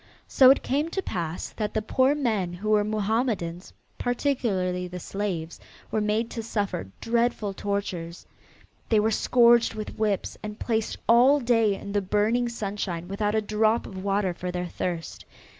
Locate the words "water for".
14.03-14.49